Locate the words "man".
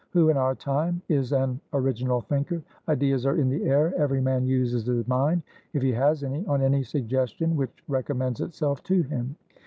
4.19-4.47